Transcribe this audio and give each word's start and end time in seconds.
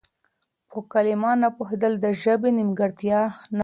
په 0.69 0.77
کلمه 0.91 1.31
نه 1.41 1.49
پوهېدل 1.57 1.93
د 1.99 2.05
ژبې 2.21 2.49
نيمګړتيا 2.57 3.21
نه 3.55 3.57
ده. 3.57 3.59